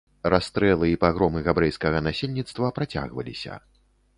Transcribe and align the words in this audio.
Расстрэлы 0.33 0.87
і 0.91 0.95
пагромы 1.03 1.43
габрэйскага 1.47 1.99
насельніцтва 2.07 2.73
працягваліся. 2.79 3.63